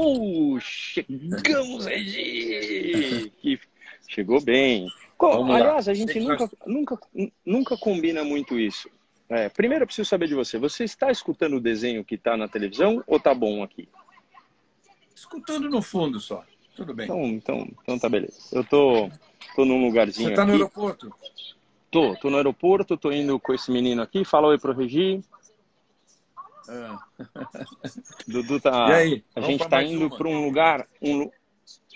[0.00, 3.32] Oh, chegamos, Regi!
[3.38, 3.58] Que
[4.06, 4.86] chegou bem.
[5.18, 5.92] Vamos Aliás, lá.
[5.92, 6.98] a gente nunca, nunca,
[7.44, 8.88] nunca combina muito isso.
[9.28, 10.56] É, primeiro eu preciso saber de você.
[10.56, 13.88] Você está escutando o desenho que está na televisão ou tá bom aqui?
[15.12, 16.44] Escutando no fundo só.
[16.76, 17.06] Tudo bem.
[17.06, 18.38] Então, então, então tá beleza.
[18.52, 19.10] Eu tô,
[19.56, 20.28] tô num lugarzinho.
[20.28, 21.12] Você tá no aeroporto?
[21.90, 24.24] Tô, tô no aeroporto, tô indo com esse menino aqui.
[24.24, 25.20] Fala oi pro Regi.
[26.68, 26.98] Ah.
[28.28, 28.88] Dudu tá.
[28.88, 29.24] E aí?
[29.34, 31.30] A gente tá indo para um lugar, um,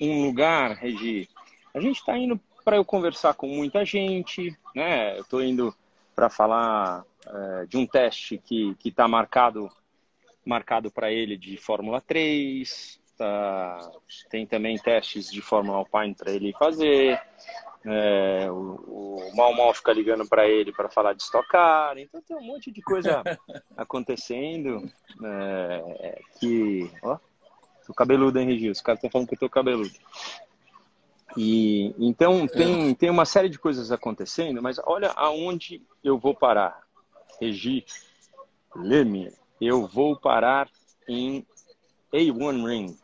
[0.00, 1.28] um lugar, Regi.
[1.74, 5.18] A gente tá indo para eu conversar com muita gente, né?
[5.18, 5.74] Eu tô indo
[6.14, 9.70] para falar é, de um teste que que tá marcado
[10.44, 13.90] marcado para ele de Fórmula 3, tá,
[14.28, 17.20] tem também testes de Fórmula Alpine para ele fazer.
[17.84, 21.96] É, o, o Mal Mal fica ligando para ele para falar de estocar.
[21.98, 23.22] Então tem um monte de coisa
[23.76, 24.88] acontecendo
[25.24, 26.90] é, que.
[27.02, 27.18] Ó,
[27.86, 28.70] tô cabeludo, hein, Regi?
[28.70, 29.92] Os caras estão falando que eu tô cabeludo.
[31.36, 36.82] E então tem, tem uma série de coisas acontecendo, mas olha aonde eu vou parar.
[37.40, 37.84] Regi,
[38.76, 40.68] Leme, eu vou parar
[41.08, 41.44] em
[42.12, 42.96] A1 Ring,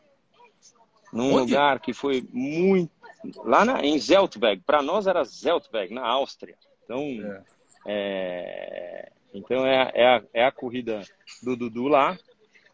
[1.11, 1.39] num Onde?
[1.39, 2.98] lugar que foi muito
[3.43, 4.61] lá na, em Zeltberg.
[4.65, 6.55] Para nós era Zeltberg, na Áustria.
[6.83, 7.43] Então, é.
[7.85, 11.01] É, então é, é, a, é a corrida
[11.41, 12.17] do Dudu lá,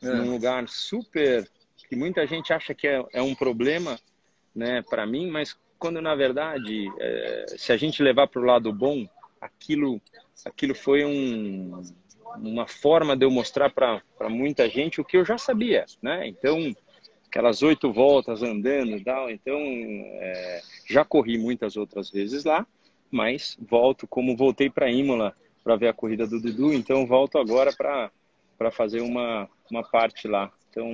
[0.02, 0.08] é.
[0.08, 1.48] num lugar super
[1.88, 4.00] que muita gente acha que é, é um problema,
[4.56, 8.74] né, para mim, mas quando na verdade, é, se a gente levar para o lado
[8.74, 9.08] bom,
[9.40, 10.02] aquilo,
[10.44, 11.84] aquilo foi um,
[12.38, 16.28] uma forma de eu mostrar para muita gente o que eu já sabia, né?
[16.28, 16.74] Então
[17.36, 19.30] aquelas oito voltas andando e tal.
[19.30, 22.66] Então, é, já corri muitas outras vezes lá,
[23.12, 27.74] mas volto, como voltei para Imola para ver a corrida do Dudu, então volto agora
[27.76, 30.50] para fazer uma, uma parte lá.
[30.70, 30.90] Então,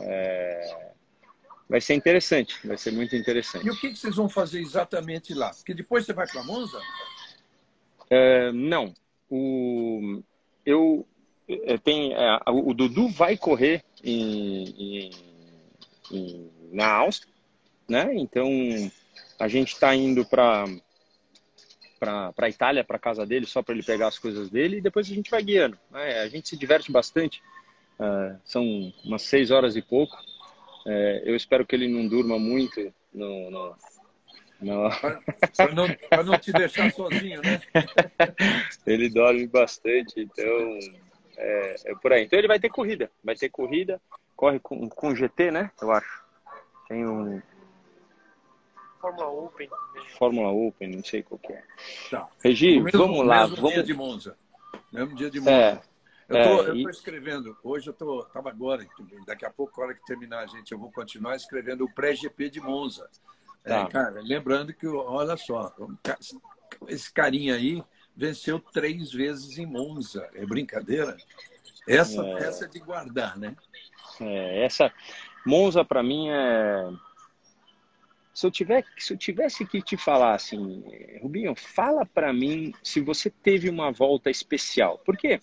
[0.00, 0.90] é,
[1.70, 3.66] vai ser interessante, vai ser muito interessante.
[3.66, 5.50] E o que, que vocês vão fazer exatamente lá?
[5.50, 6.80] Porque depois você vai para Monza?
[8.10, 8.92] É, não.
[9.30, 10.22] O,
[10.66, 11.06] eu,
[11.48, 15.31] é, tem, é, o Dudu vai correr em, em
[16.10, 17.32] em, na Áustria,
[17.88, 18.12] né?
[18.14, 18.48] Então
[19.38, 20.66] a gente está indo para
[21.98, 25.08] para a Itália, para casa dele, só para ele pegar as coisas dele e depois
[25.08, 25.78] a gente vai guiando.
[25.88, 26.18] Né?
[26.18, 27.40] A gente se diverte bastante.
[27.96, 30.16] Uh, são umas seis horas e pouco.
[30.84, 33.76] Uh, eu espero que ele não durma muito no, no.
[35.56, 35.86] Para não,
[36.24, 37.60] não te deixar sozinho, né?
[38.86, 40.78] ele dorme bastante, então
[41.36, 42.24] é, é, por aí.
[42.24, 44.00] Então ele vai ter corrida, vai ter corrida
[44.42, 45.70] corre com, com GT, né?
[45.80, 46.24] Eu acho.
[46.88, 47.40] Tem um.
[49.00, 49.70] Fórmula Open.
[50.18, 51.62] Fórmula Open, não sei qual que é.
[52.10, 52.28] Tá.
[52.42, 53.42] Regi, mesmo, vamos lá.
[53.42, 53.74] Mesmo vamos...
[53.74, 54.36] dia de Monza.
[54.92, 55.52] Mesmo dia de Monza.
[55.52, 55.82] É,
[56.28, 58.84] eu tô, é, eu tô escrevendo, hoje eu tô, tava agora,
[59.26, 62.50] daqui a pouco, a hora que terminar a gente, eu vou continuar escrevendo o pré-GP
[62.50, 63.08] de Monza.
[63.64, 63.80] É, tá.
[63.82, 65.72] É, cara, lembrando que, olha só,
[66.88, 67.82] esse carinha aí
[68.16, 70.28] venceu três vezes em Monza.
[70.34, 71.16] É brincadeira?
[71.86, 72.38] Essa é.
[72.38, 73.54] peça é de guardar, né?
[74.20, 74.92] É, essa
[75.44, 76.88] Monza para mim é
[78.34, 80.82] se eu, tiver, se eu tivesse que te falar assim,
[81.20, 84.98] Rubinho, fala para mim se você teve uma volta especial.
[85.04, 85.38] Porque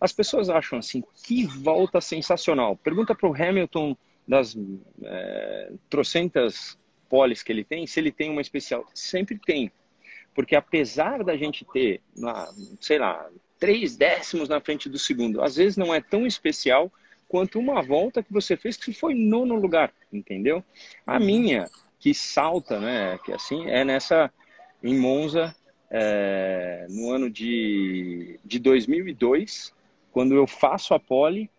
[0.00, 2.76] as pessoas acham assim, que volta sensacional.
[2.76, 3.96] Pergunta para o Hamilton
[4.26, 4.56] das
[5.02, 8.86] é, trocentas poles que ele tem, se ele tem uma especial.
[8.94, 9.72] Sempre tem.
[10.32, 12.00] Porque apesar da gente ter,
[12.80, 16.92] sei lá, três décimos na frente do segundo, às vezes não é tão especial
[17.28, 20.64] quanto uma volta que você fez que foi nono lugar, entendeu?
[21.06, 21.66] A minha,
[22.00, 24.32] que salta, né, que assim, é nessa,
[24.82, 25.54] em Monza,
[25.90, 29.72] é, no ano de, de 2002,
[30.10, 31.50] quando eu faço a pole,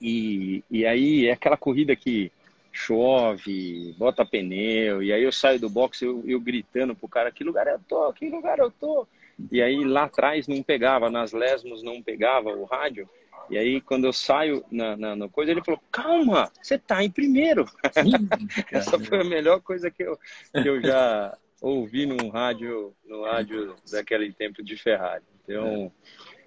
[0.00, 2.30] e, e aí é aquela corrida que
[2.70, 7.42] chove, bota pneu, e aí eu saio do box, eu, eu gritando pro cara, que
[7.42, 9.06] lugar eu tô, que lugar eu tô?
[9.50, 13.08] E aí lá atrás não pegava, nas lesmos não pegava o rádio,
[13.50, 17.10] e aí, quando eu saio na, na, na coisa, ele falou: Calma, você está em
[17.10, 17.64] primeiro.
[18.70, 20.18] Essa foi a melhor coisa que eu,
[20.52, 25.24] que eu já ouvi no rádio, no rádio daquele tempo de Ferrari.
[25.42, 25.90] Então,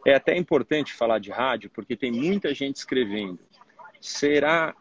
[0.06, 3.39] é até importante falar de rádio, porque tem muita gente escrevendo.
[4.00, 4.75] Será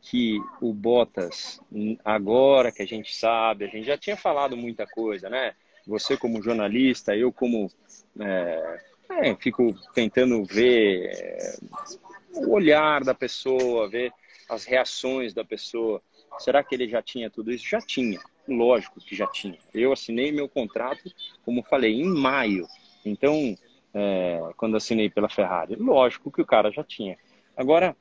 [0.00, 1.60] que o Bottas,
[2.04, 5.54] agora que a gente sabe, a gente já tinha falado muita coisa, né?
[5.86, 7.70] Você como jornalista, eu como
[8.20, 8.80] é,
[9.10, 11.56] é, fico tentando ver é,
[12.34, 14.12] o olhar da pessoa, ver
[14.48, 16.02] as reações da pessoa.
[16.38, 17.66] Será que ele já tinha tudo isso?
[17.68, 19.58] Já tinha, lógico que já tinha.
[19.72, 21.10] Eu assinei meu contrato,
[21.44, 22.66] como falei, em maio.
[23.04, 23.56] Então,
[23.94, 27.16] é, quando assinei pela Ferrari, lógico que o cara já tinha.
[27.56, 27.96] Agora,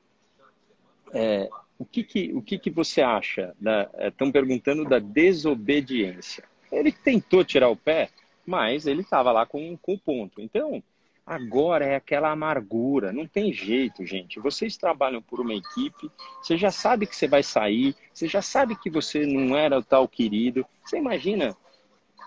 [1.13, 3.56] é, o que que, o que, que você acha?
[4.00, 6.44] Estão perguntando da desobediência.
[6.72, 8.10] Ele tentou tirar o pé,
[8.46, 10.42] mas ele estava lá com, com o ponto.
[10.42, 10.84] Então,
[11.25, 14.39] agora é aquela amargura, não tem jeito, gente.
[14.39, 16.12] Vocês trabalham por uma equipe,
[16.42, 19.83] você já sabe que você vai sair, você já sabe que você não era o
[19.83, 20.66] tal querido.
[20.83, 21.57] Você imagina,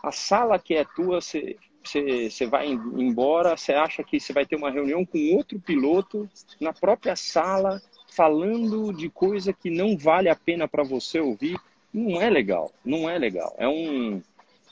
[0.03, 4.45] a sala que é tua, você, você, você vai embora, você acha que você vai
[4.45, 6.29] ter uma reunião com outro piloto
[6.61, 11.57] na própria sala, falando de coisa que não vale a pena para você ouvir.
[11.93, 13.55] Não é legal, não é legal.
[13.57, 14.21] É um,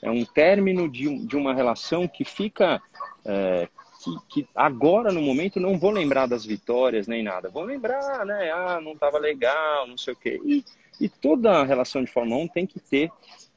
[0.03, 2.83] é um término de, de uma relação que fica.
[3.25, 3.69] É,
[4.07, 7.49] que, que, agora, no momento, não vou lembrar das vitórias nem nada.
[7.49, 8.51] Vou lembrar, né?
[8.53, 10.41] Ah, não estava legal, não sei o quê.
[10.45, 10.65] E,
[11.01, 13.11] e toda relação de Fórmula 1 tem que ter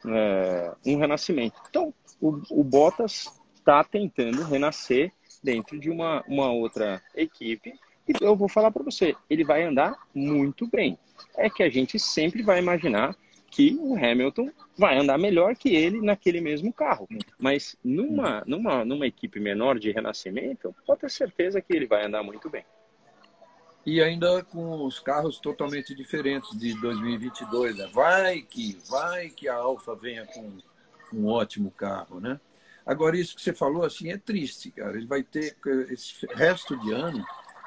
[0.07, 1.59] é, um renascimento.
[1.69, 5.11] Então, o, o Bottas está tentando renascer
[5.43, 7.73] dentro de uma, uma outra equipe.
[8.07, 10.97] E eu vou falar para você, ele vai andar muito bem.
[11.37, 13.15] É que a gente sempre vai imaginar
[13.49, 17.07] que o Hamilton vai andar melhor que ele naquele mesmo carro.
[17.37, 22.23] Mas numa, numa, numa equipe menor de renascimento, pode ter certeza que ele vai andar
[22.23, 22.63] muito bem.
[23.85, 27.77] E ainda com os carros totalmente diferentes de 2022.
[27.77, 27.89] Né?
[27.91, 30.57] Vai que, vai que a Alfa venha com
[31.13, 32.39] um ótimo carro, né?
[32.85, 34.97] Agora, isso que você falou, assim, é triste, cara.
[34.97, 35.55] Ele vai ter
[35.89, 37.23] esse resto de ano,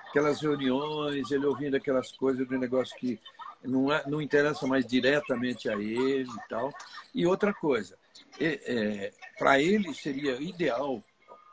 [0.08, 3.20] aquelas reuniões, ele ouvindo aquelas coisas do negócio que
[3.64, 6.72] não, é, não interessa mais diretamente a ele e tal.
[7.14, 7.96] E outra coisa,
[8.40, 11.02] é, para ele seria ideal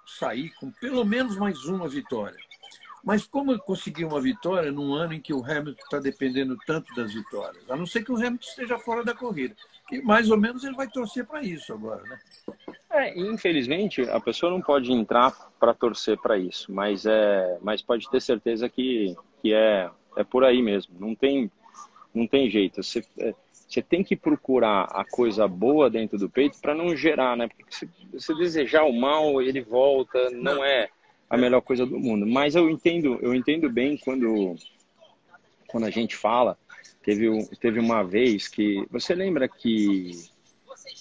[0.05, 2.37] sair com pelo menos mais uma vitória.
[3.03, 7.13] Mas como conseguir uma vitória num ano em que o Hamilton está dependendo tanto das
[7.13, 7.63] vitórias?
[7.69, 9.55] A não ser que o Hamilton esteja fora da corrida.
[9.87, 12.19] Que mais ou menos ele vai torcer para isso agora, né?
[12.91, 18.09] É, infelizmente, a pessoa não pode entrar para torcer para isso, mas, é, mas pode
[18.09, 20.95] ter certeza que, que é, é por aí mesmo.
[20.99, 21.49] Não tem
[22.13, 22.81] não tem jeito.
[22.81, 23.33] Você, é,
[23.67, 27.47] você tem que procurar a coisa boa dentro do peito para não gerar, né?
[27.47, 30.89] Porque se você desejar o mal, ele volta, não é
[31.29, 32.25] a melhor coisa do mundo.
[32.25, 34.55] Mas eu entendo, eu entendo bem quando
[35.67, 36.57] quando a gente fala.
[37.03, 37.27] Teve,
[37.61, 40.11] teve uma vez que você lembra que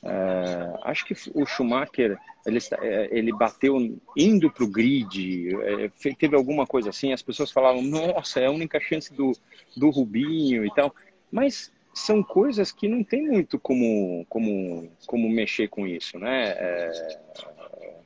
[0.05, 3.77] é, acho que o Schumacher ele, é, ele bateu
[4.17, 7.13] indo para o grid, é, teve alguma coisa assim.
[7.13, 9.33] As pessoas falavam: Nossa, é a única chance do,
[9.77, 10.95] do Rubinho e tal.
[11.31, 16.51] Mas são coisas que não tem muito como, como, como mexer com isso, né?
[16.51, 17.21] É,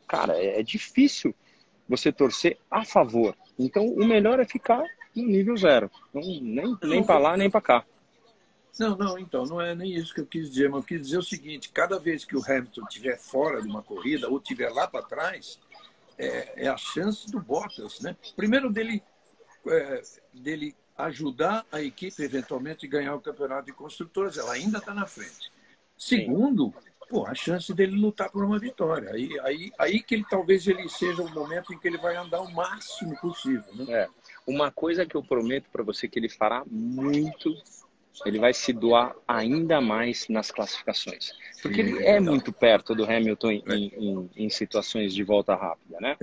[0.09, 1.35] cara, é, é difícil
[1.89, 3.37] você torcer a favor.
[3.59, 4.83] Então, o melhor é ficar
[5.15, 5.91] no nível zero.
[6.13, 7.85] Não, nem nem para lá, nem para cá.
[8.79, 11.19] Não, não, então, não é nem isso que eu quis dizer, mas eu quis dizer
[11.19, 14.87] o seguinte: cada vez que o Hamilton estiver fora de uma corrida ou estiver lá
[14.87, 15.59] para trás,
[16.19, 18.17] é, é, a chance do Bottas, né?
[18.35, 19.03] Primeiro dele,
[19.67, 20.03] é,
[20.33, 25.07] dele ajudar a equipe eventualmente a ganhar o campeonato de construtores, ela ainda está na
[25.07, 25.53] frente.
[25.97, 26.73] Segundo,
[27.09, 29.11] pô, a chance dele lutar por uma vitória.
[29.13, 32.41] Aí, aí, aí que ele talvez ele seja o momento em que ele vai andar
[32.41, 33.75] o máximo possível.
[33.75, 33.93] Né?
[33.93, 34.09] É.
[34.47, 37.55] Uma coisa que eu prometo para você que ele fará muito
[38.27, 41.33] ele vai se doar ainda mais nas classificações.
[41.63, 43.63] Porque ele é muito perto do Hamilton em,
[43.97, 46.17] em, em situações de volta rápida, né?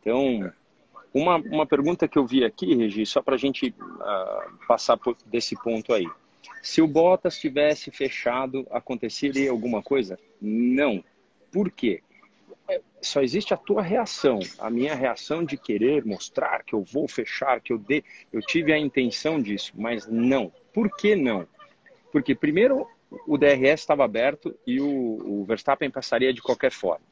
[0.00, 0.52] Então,
[1.12, 5.16] uma, uma pergunta que eu vi aqui, Regi, só para a gente uh, passar por,
[5.26, 6.08] desse ponto aí.
[6.62, 10.18] Se o Bottas tivesse fechado, aconteceria alguma coisa?
[10.40, 11.04] Não.
[11.50, 12.02] Por quê?
[12.68, 17.08] É, só existe a tua reação, a minha reação de querer mostrar que eu vou
[17.08, 20.52] fechar, que eu dê, eu tive a intenção disso, mas não.
[20.72, 21.46] Por que não?
[22.10, 22.86] Porque, primeiro,
[23.26, 27.04] o DRS estava aberto e o, o Verstappen passaria de qualquer forma.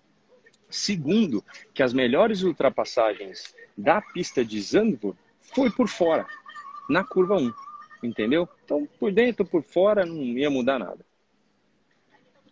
[0.68, 6.26] Segundo, que as melhores ultrapassagens da pista de Zandvoort foi por fora,
[6.88, 7.52] na curva 1.
[8.02, 8.48] Entendeu?
[8.64, 11.04] Então, por dentro, por fora, não ia mudar nada.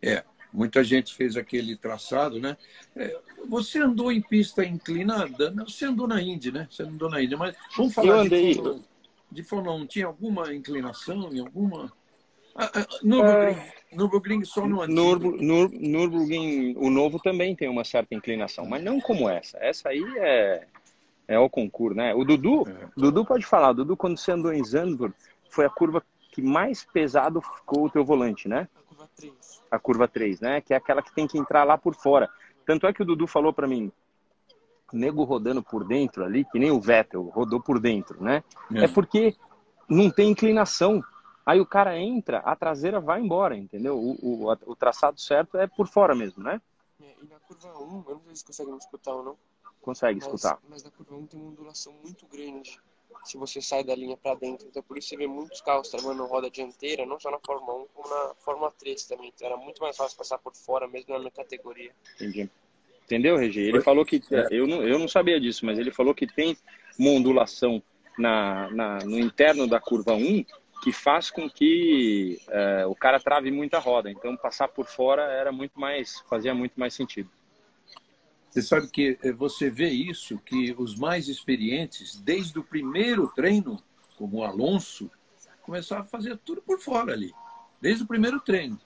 [0.03, 2.57] É, muita gente fez aquele traçado, né?
[2.95, 6.69] É, você andou em pista inclinada, você andou na Indy, né?
[6.71, 8.83] Você andou na Indy, mas vamos falar Eu andei, de
[9.31, 11.93] de Fórmula 1 tinha alguma inclinação em alguma.
[12.55, 13.73] Ah, ah, Nürburgring, é...
[13.93, 15.37] Nürburgring só no antigo.
[15.41, 19.59] Nur, Nürburgring, o novo também tem uma certa inclinação, mas não como essa.
[19.59, 20.67] Essa aí é,
[21.29, 22.15] é o concurso, né?
[22.15, 22.89] O Dudu, é.
[22.97, 23.71] Dudu pode falar.
[23.71, 25.15] O Dudu, quando você andou em Zandvoort,
[25.51, 28.69] foi a curva que mais pesado ficou o teu volante, né?
[28.75, 29.63] A curva 3.
[29.71, 30.61] A curva 3, né?
[30.61, 32.29] Que é aquela que tem que entrar lá por fora.
[32.67, 33.93] Tanto é que o Dudu falou para mim,
[34.93, 38.43] nego rodando por dentro ali, que nem o Vettel rodou por dentro, né?
[38.75, 39.37] É, é porque
[39.89, 41.03] não tem inclinação.
[41.45, 43.99] Aí o cara entra, a traseira vai embora, entendeu?
[43.99, 46.61] O, o, o traçado certo é por fora mesmo, né?
[47.01, 49.37] É, e na curva 1, eu não sei se consegue me escutar ou não.
[49.81, 50.59] Consegue mas, escutar.
[50.69, 52.79] Mas na curva 1 tem uma ondulação muito grande.
[53.25, 54.67] se você sai da linha para dentro.
[54.69, 57.87] Então por isso você vê muitos carros travando roda dianteira, não só na Fórmula 1,
[57.95, 59.33] como na Fórmula 3 também.
[59.35, 61.95] Então era muito mais fácil passar por fora, mesmo na minha categoria.
[62.17, 62.51] Entendi.
[63.09, 63.61] Entendeu, Regi?
[63.61, 64.23] Ele falou que.
[64.31, 64.49] É.
[64.51, 66.55] Eu não, eu não sabia disso, mas ele falou que tem
[66.99, 67.83] uma ondulação
[68.19, 70.45] na, na, no interno da curva 1
[70.83, 74.11] que faz com que é, o cara trave muita roda.
[74.11, 77.31] Então passar por fora era muito mais, fazia muito mais sentido.
[78.51, 83.83] Você sabe que eh, você vê isso, que os mais experientes, desde o primeiro treino,
[84.17, 85.11] como o Alonso,
[85.63, 87.33] começaram a fazer tudo por fora ali,
[87.81, 88.79] desde o primeiro treino.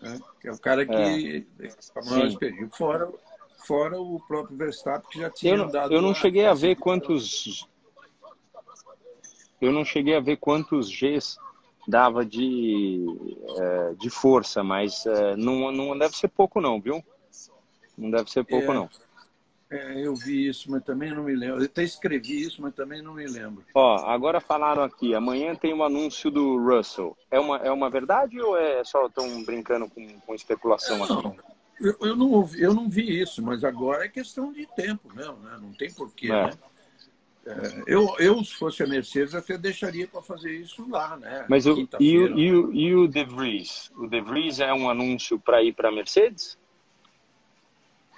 [0.00, 0.18] Né?
[0.40, 1.68] Que é o cara que é.
[1.96, 2.68] a maior experiência.
[2.76, 3.10] Fora,
[3.56, 5.92] fora o próprio Verstappen, que já tinha eu, dado.
[5.92, 7.66] Eu não cheguei a ver quantos.
[9.60, 11.38] Eu não cheguei a ver quantos Gs
[11.88, 13.06] dava de,
[13.58, 17.02] é, de força, mas é, não, não deve ser pouco, não, viu?
[17.96, 18.90] Não deve ser pouco, é, não.
[19.70, 21.60] É, eu vi isso, mas também não me lembro.
[21.60, 23.64] Eu até escrevi isso, mas também não me lembro.
[23.74, 27.16] Ó, agora falaram aqui, amanhã tem um anúncio do Russell.
[27.30, 31.40] É uma, é uma verdade ou é só estão brincando com, com especulação não, aqui?
[31.80, 35.36] Eu, eu, não ouvi, eu não vi isso, mas agora é questão de tempo mesmo,
[35.38, 35.58] né?
[35.60, 36.46] Não tem porquê, é.
[36.46, 36.52] né?
[37.46, 41.46] É, eu, eu, se fosse a Mercedes, até deixaria para fazer isso lá, né?
[41.48, 43.92] Mas o, e, o, e, o, e o De Vries?
[43.96, 46.58] O De Vries é um anúncio para ir para a Mercedes?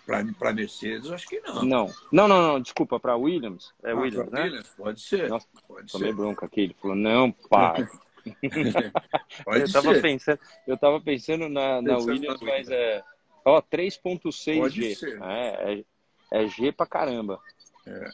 [0.06, 1.62] Para Mercedes, acho que não.
[1.62, 3.74] Não, não, não, não desculpa, para Williams.
[3.82, 4.44] É ah, Williams, né?
[4.44, 5.28] Williams, pode ser.
[5.28, 6.14] Nossa, pode tomei ser.
[6.16, 6.62] bronca aqui.
[6.62, 7.74] Ele falou, não, pá.
[9.46, 10.02] eu tava ser.
[10.02, 13.04] pensando, eu tava pensando na, na Williams, mas é.
[13.48, 14.94] Ó, 3.6 G.
[14.94, 15.22] Ser.
[15.22, 15.84] É,
[16.32, 17.40] é, é, G pra caramba.
[17.86, 18.10] É.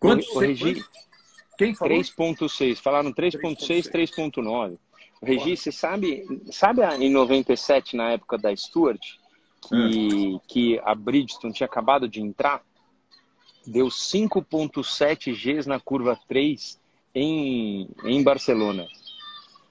[0.00, 0.84] Quanto Corrigi...
[1.56, 1.96] Quem falou?
[1.96, 2.76] 3.6.
[2.76, 4.76] Falaram 3.6, 3.9.
[5.22, 9.00] Regi, você sabe, sabe em 97, na época da Stuart,
[9.68, 12.62] que, que a Bridgestone tinha acabado de entrar,
[13.66, 16.78] deu 5.7 Gs na curva 3
[17.14, 18.86] em, em Barcelona.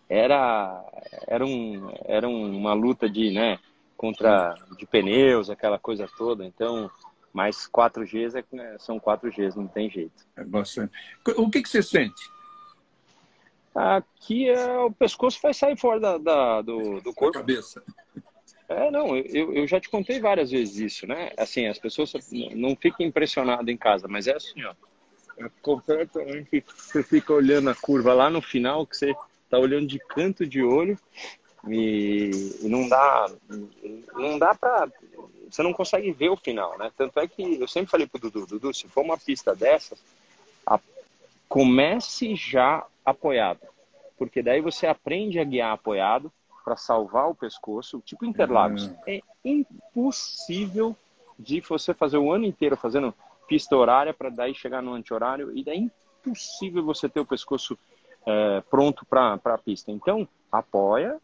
[0.10, 0.84] Era,
[1.28, 3.60] era, um, era uma luta de, né,
[3.98, 6.46] contra de pneus, aquela coisa toda.
[6.46, 6.90] Então,
[7.32, 10.26] mais 4 Gs é, né, são 4 Gs, não tem jeito.
[10.36, 10.94] É bastante.
[11.38, 12.32] O que, que você sente?
[13.74, 17.34] Aqui é, o pescoço vai sair fora da, da do, do corpo.
[17.34, 17.84] Da cabeça.
[18.70, 21.32] É, não, eu, eu já te contei várias vezes isso, né?
[21.38, 22.14] Assim, as pessoas
[22.56, 24.74] não ficam impressionadas em casa, mas é assim, ó.
[25.38, 26.64] É completamente.
[26.68, 29.16] Você fica olhando a curva lá no final, que você
[29.50, 30.98] tá olhando de canto de olho
[31.68, 33.32] e, e não dá.
[34.14, 34.90] Não dá pra.
[35.50, 36.92] Você não consegue ver o final, né?
[36.98, 40.00] Tanto é que eu sempre falei pro Dudu, Dudu, se for uma pista dessas,
[40.66, 40.80] a,
[41.48, 43.62] comece já apoiado.
[44.18, 46.32] Porque daí você aprende a guiar apoiado
[46.66, 48.86] para salvar o pescoço, tipo Interlagos.
[48.86, 48.98] Uhum.
[49.06, 50.96] É impossível
[51.38, 53.14] de você fazer o ano inteiro fazendo
[53.48, 57.78] pista horária para daí chegar no anti-horário e daí é impossível você ter o pescoço
[58.26, 59.92] é, pronto para a pista.
[59.92, 61.20] Então, apoia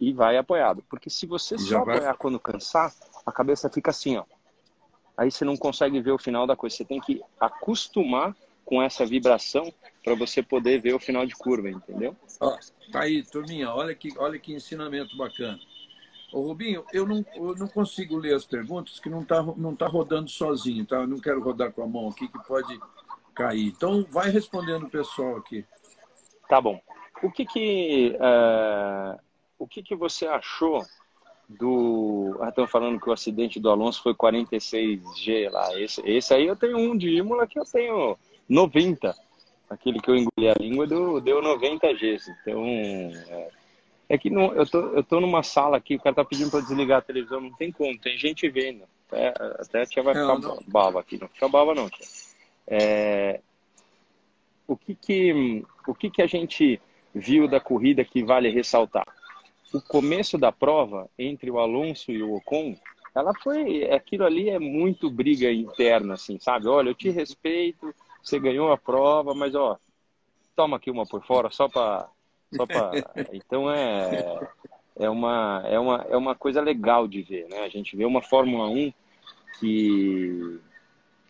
[0.00, 0.82] e vai apoiado.
[0.88, 1.96] Porque se você só vai...
[1.96, 2.92] apoiar quando cansar,
[3.24, 4.24] a cabeça fica assim, ó.
[5.16, 6.76] Aí você não consegue ver o final da coisa.
[6.76, 9.72] Você tem que acostumar com essa vibração
[10.04, 12.14] para você poder ver o final de curva, entendeu?
[12.38, 12.56] Ó,
[12.92, 15.58] tá aí, turminha, olha que, olha que ensinamento bacana.
[16.32, 19.86] Ô, Rubinho, eu não, eu não consigo ler as perguntas que não tá, não tá
[19.86, 20.96] rodando sozinho, tá?
[20.96, 22.78] Eu não quero rodar com a mão aqui que pode
[23.34, 23.68] cair.
[23.68, 25.64] Então, vai respondendo o pessoal aqui.
[26.46, 26.78] Tá bom.
[27.22, 29.18] O que que, uh,
[29.58, 30.84] o que, que você achou
[31.48, 32.36] do...
[32.40, 35.80] Ah, estão falando que o acidente do Alonso foi 46G lá.
[35.80, 38.16] Esse, esse aí eu tenho um de Imola que eu tenho
[38.48, 39.14] 90
[39.68, 42.30] aquele que eu engoli a língua deu, deu 90 Gs.
[42.40, 43.48] Então, é,
[44.08, 46.60] é que não, eu, tô, eu tô numa sala aqui, o cara tá pedindo para
[46.60, 48.84] desligar a televisão, não tem como, tem gente vendo.
[49.06, 52.06] Até, até a tia vai ficar não, bava aqui, não fica bava não, tia.
[52.66, 53.40] É,
[54.66, 56.80] o que que, o que que a gente
[57.14, 59.06] viu da corrida que vale ressaltar?
[59.72, 62.76] O começo da prova entre o Alonso e o Ocon,
[63.14, 66.68] ela foi, aquilo ali é muito briga interna, assim, sabe?
[66.68, 69.78] Olha, eu te respeito, você ganhou a prova, mas ó,
[70.54, 72.08] toma aqui uma por fora só para
[72.54, 72.90] só para
[73.32, 74.40] então é
[74.96, 77.60] é uma é uma é uma coisa legal de ver, né?
[77.60, 78.92] A gente vê uma Fórmula 1
[79.60, 80.60] que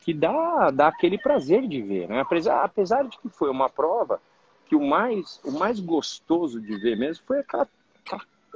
[0.00, 2.20] que dá dá aquele prazer de ver, né?
[2.20, 4.20] Apesar apesar de que foi uma prova
[4.66, 7.77] que o mais o mais gostoso de ver mesmo foi aquela, aquela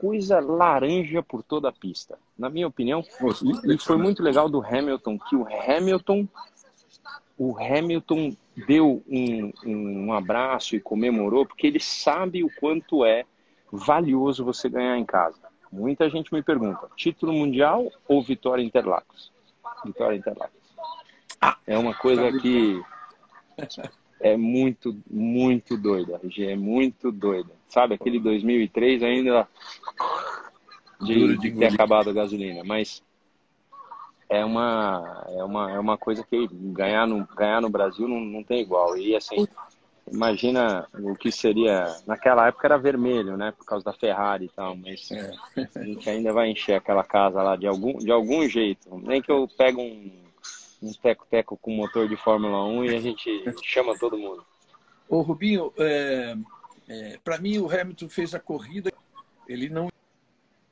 [0.03, 2.19] coisa laranja por toda a pista.
[2.37, 3.05] Na minha opinião,
[3.65, 6.27] e, e foi muito legal do Hamilton que o Hamilton
[7.39, 13.25] o Hamilton deu um, um, abraço e comemorou porque ele sabe o quanto é
[13.71, 15.41] valioso você ganhar em casa.
[15.71, 19.33] Muita gente me pergunta: título mundial ou vitória Interlagos?
[19.85, 20.61] Vitória Interlagos.
[21.67, 22.83] É uma coisa que
[24.23, 27.50] é muito, muito doida, RG, é muito doida.
[27.69, 29.49] Sabe, aquele 2003 ainda
[31.00, 33.02] de, de ter acabado a gasolina, mas
[34.29, 38.45] é uma, é uma, é uma coisa que ganhar no, ganhar no Brasil não, não
[38.45, 38.97] tem igual.
[38.97, 39.47] E assim,
[40.11, 41.85] imagina o que seria.
[42.07, 43.52] Naquela época era vermelho, né?
[43.52, 45.33] Por causa da Ferrari e tal, mas é.
[45.75, 48.88] a gente ainda vai encher aquela casa lá de algum, de algum jeito.
[48.99, 50.12] Nem que eu pego um,
[50.83, 54.45] um teco-teco com motor de Fórmula 1 e a gente chama todo mundo.
[55.09, 56.37] Ô Rubinho, é,
[56.89, 58.93] é, para mim o Hamilton fez a corrida,
[59.47, 59.89] ele não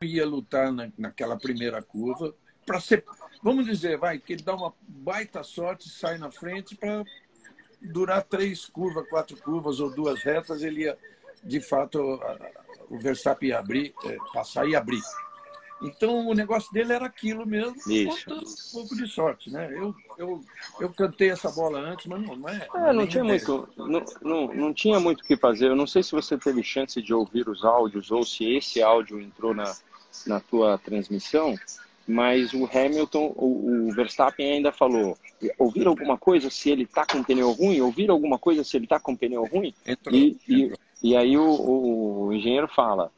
[0.03, 2.35] ia lutar na, naquela primeira curva
[2.67, 3.05] para ser,
[3.43, 7.05] vamos dizer, vai que ele dá uma baita sorte, sai na frente para
[7.81, 10.99] durar três curvas, quatro curvas ou duas retas, ele ia,
[11.43, 12.21] de fato,
[12.89, 15.03] o Verstappen ia abrir, é, passar e abrir.
[15.83, 18.31] Então o negócio dele era aquilo mesmo, Isso.
[18.31, 19.69] um pouco de sorte, né?
[19.73, 20.45] Eu, eu,
[20.79, 22.69] eu cantei essa bola antes, mas não, não é.
[22.75, 25.69] é não tinha muito, não, não, não tinha muito o que fazer.
[25.69, 29.21] Eu não sei se você teve chance de ouvir os áudios ou se esse áudio
[29.21, 29.75] entrou na,
[30.27, 31.57] na tua transmissão,
[32.07, 35.17] mas o Hamilton, o, o Verstappen ainda falou:
[35.59, 37.81] ouvir alguma coisa se ele está com pneu ruim?
[37.81, 39.73] Ouvir alguma coisa se ele está com pneu ruim?
[39.87, 40.79] Entrou, e, entrou.
[41.03, 43.13] E, e, aí o, o, engenheiro fala: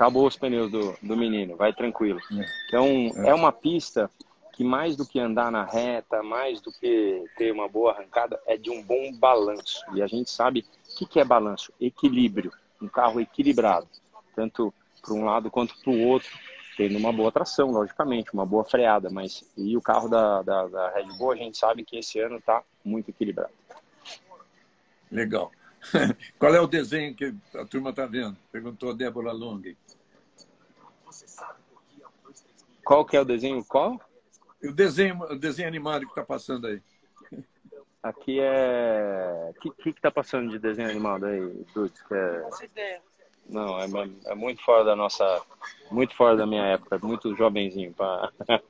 [0.00, 2.18] acabou os pneus do, do menino, vai tranquilo.
[2.32, 2.46] É.
[2.66, 2.86] Então
[3.22, 3.28] é.
[3.28, 4.10] é uma pista
[4.54, 8.56] que mais do que andar na reta, mais do que ter uma boa arrancada, é
[8.56, 9.84] de um bom balanço.
[9.94, 11.70] E a gente sabe o que, que é balanço?
[11.78, 12.50] Equilíbrio.
[12.80, 13.86] Um carro equilibrado,
[14.34, 16.30] tanto para um lado quanto para o outro
[16.76, 20.90] tendo uma boa tração, logicamente, uma boa freada, mas e o carro da, da, da
[20.92, 23.52] Red Bull a gente sabe que esse ano está muito equilibrado.
[25.12, 25.52] Legal.
[26.38, 28.36] Qual é o desenho que a turma está vendo?
[28.52, 29.62] Perguntou a Débora Long.
[32.84, 33.64] Qual que é o desenho?
[33.64, 34.00] Qual?
[34.62, 36.82] O desenho, o desenho animado que está passando aí.
[38.02, 39.52] Aqui é.
[39.64, 42.02] O que está passando de desenho animado aí, Dudes?
[42.02, 43.00] Que é...
[43.50, 43.86] Não, é,
[44.26, 45.42] é, muito fora da nossa.
[45.90, 47.92] Muito fora da minha época, muito jovenzinho.
[47.92, 48.30] Pra...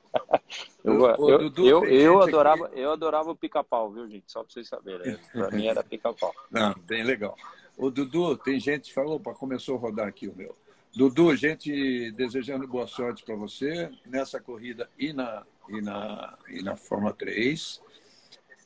[0.83, 4.23] eu, eu, eu, eu, adorava, eu adorava o pica-pau, viu, gente?
[4.27, 5.17] Só para vocês saberem.
[5.31, 6.33] Para mim era pica-pau.
[6.49, 7.37] Não, bem legal.
[7.77, 10.55] O Dudu, tem gente que falou, opa, começou a rodar aqui o meu.
[10.95, 16.75] Dudu, gente desejando boa sorte para você nessa corrida e na, e na, e na
[16.75, 17.81] Fórmula 3.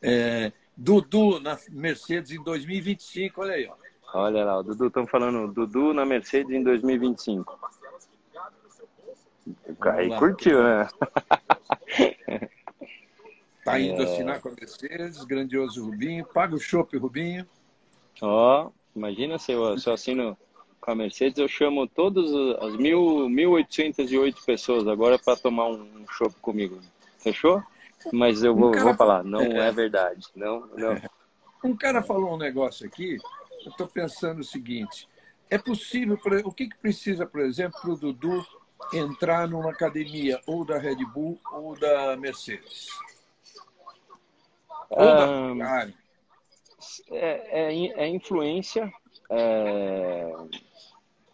[0.02, 3.85] É, Dudu na Mercedes em 2025, olha aí, ó.
[4.16, 7.60] Olha lá, o Dudu, estão falando Dudu na Mercedes em 2025.
[9.82, 10.88] Aí curtiu, né?
[13.66, 14.06] Tá indo é...
[14.06, 16.24] assinar com a Mercedes, grandioso Rubinho.
[16.24, 17.48] Paga o chopp, Rubinho.
[18.22, 20.38] Ó, oh, imagina se eu, se eu assino
[20.80, 22.26] com a Mercedes, eu chamo todas
[22.62, 26.80] as 1.808 pessoas agora para tomar um chopp comigo.
[27.18, 27.64] Fechou?
[28.14, 28.84] Mas eu vou, um cara...
[28.86, 29.68] vou falar, não é.
[29.68, 30.28] é verdade.
[30.36, 30.96] Não, não.
[31.64, 33.18] Um cara falou um negócio aqui
[33.68, 35.08] eu estou pensando o seguinte:
[35.50, 38.46] é possível, o que, que precisa, por exemplo, para o Dudu
[38.94, 42.90] entrar numa academia ou da Red Bull ou da Mercedes?
[44.90, 45.96] Ou da Ferrari?
[47.12, 48.92] É, é, é, influência,
[49.30, 50.34] é,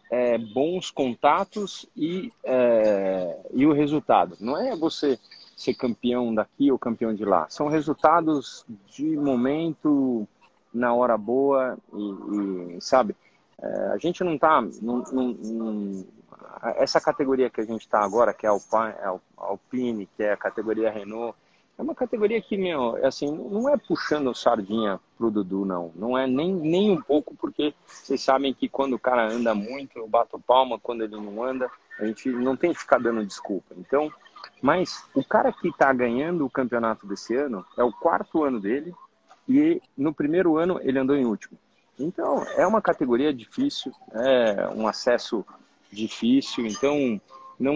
[0.09, 4.37] é, bons contatos e, é, e o resultado.
[4.39, 5.19] Não é você
[5.55, 7.47] ser campeão daqui ou campeão de lá.
[7.49, 10.27] São resultados de momento,
[10.73, 13.15] na hora boa e, e sabe,
[13.61, 14.63] é, a gente não está
[16.77, 20.33] essa categoria que a gente está agora, que é a Alpine, é Alpine, que é
[20.33, 21.35] a categoria Renault,
[21.77, 25.91] é uma categoria que, meu, é assim, não é puxando sardinha pro Dudu, não.
[25.95, 29.97] Não é nem, nem um pouco, porque vocês sabem que quando o cara anda muito,
[29.97, 33.73] eu bato palma, quando ele não anda, a gente não tem que ficar dando desculpa.
[33.77, 34.11] Então,
[34.61, 38.93] mas o cara que está ganhando o campeonato desse ano é o quarto ano dele,
[39.47, 41.57] e no primeiro ano ele andou em último.
[41.99, 45.45] Então é uma categoria difícil, é um acesso
[45.91, 47.19] difícil, então
[47.59, 47.75] não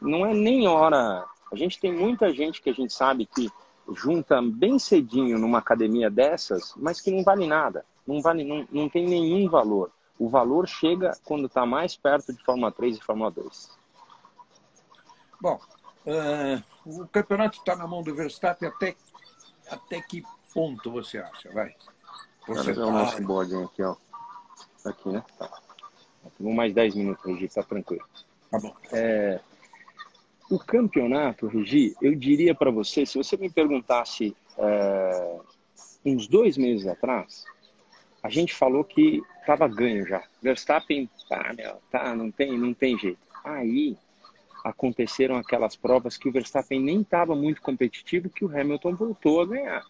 [0.00, 1.24] não é nem hora.
[1.52, 3.50] A gente tem muita gente que a gente sabe que
[3.94, 8.88] junta bem cedinho numa academia dessas, mas que não vale nada, não vale não, não
[8.88, 9.90] tem nenhum valor.
[10.18, 13.78] O valor chega quando está mais perto de Fórmula 3 e Fórmula 2.
[15.40, 15.58] Bom,
[16.06, 18.94] uh, o campeonato está na mão do Verstappen até,
[19.70, 21.50] até que ponto você acha?
[21.52, 21.74] Vai.
[22.46, 22.86] Você tá...
[22.86, 23.96] o nosso boarding aqui, ó.
[24.84, 25.24] Aqui, né?
[25.38, 25.50] Tá.
[26.38, 28.04] Vamos mais 10 minutos, Regi, tá tranquilo.
[28.50, 28.74] Tá bom.
[28.92, 29.40] É...
[30.50, 35.38] O campeonato, Regi, eu diria para você, se você me perguntasse é...
[36.04, 37.44] uns dois meses atrás,
[38.22, 40.22] a gente falou que tava ganho já.
[40.42, 43.18] Verstappen, tá, meu, tá, não tem, não tem jeito.
[43.44, 43.96] Aí
[44.62, 49.46] aconteceram aquelas provas que o Verstappen nem estava muito competitivo, que o Hamilton voltou a
[49.46, 49.84] ganhar.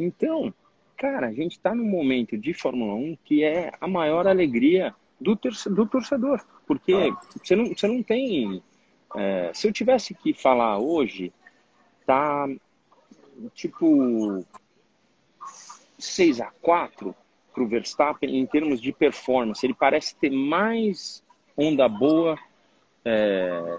[0.00, 0.52] Então,
[0.96, 5.34] cara, a gente está num momento de Fórmula 1 que é a maior alegria do,
[5.34, 6.42] do torcedor.
[6.66, 7.20] Porque ah.
[7.42, 8.62] você, não, você não tem.
[9.14, 11.32] É, se eu tivesse que falar hoje,
[12.06, 12.48] tá
[13.54, 14.44] tipo
[15.98, 17.14] 6 a 4
[17.52, 19.64] para o Verstappen em termos de performance.
[19.64, 21.22] Ele parece ter mais
[21.56, 22.38] onda boa
[23.04, 23.78] é,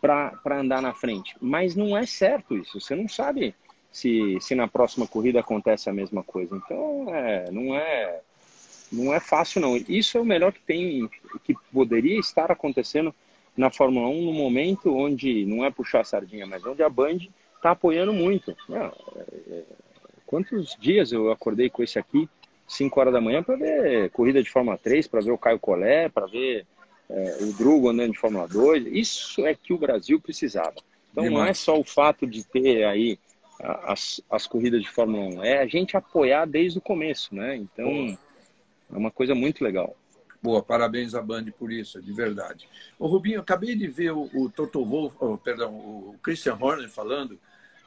[0.00, 1.34] para andar na frente.
[1.40, 2.78] Mas não é certo isso.
[2.78, 3.54] Você não sabe
[3.92, 6.56] se, se na próxima corrida acontece a mesma coisa.
[6.56, 8.20] Então, é, não é
[8.90, 9.76] não é fácil não.
[9.76, 11.08] Isso é o melhor que tem,
[11.44, 13.14] que poderia estar acontecendo
[13.56, 17.18] na Fórmula 1 no momento onde não é puxar a sardinha, mas onde a Band
[17.56, 18.54] está apoiando muito.
[18.70, 18.90] É,
[19.50, 19.62] é,
[20.26, 22.28] quantos dias eu acordei com esse aqui,
[22.68, 26.10] 5 horas da manhã, para ver corrida de Fórmula 3, para ver o Caio Collet,
[26.10, 26.66] para ver
[27.08, 28.86] é, o Drugo andando de Fórmula 2.
[28.86, 30.74] Isso é que o Brasil precisava.
[31.10, 33.18] Então não é só o fato de ter aí
[33.62, 37.56] as, as corridas de Fórmula 1, é a gente apoiar desde o começo, né?
[37.56, 38.18] Então
[38.92, 39.96] é uma coisa muito legal.
[40.42, 42.68] Boa, parabéns à Band por isso, de verdade.
[42.98, 46.90] O Rubinho, eu acabei de ver o, o Toto Wolff, oh, perdão, o Christian Horner
[46.90, 47.38] falando.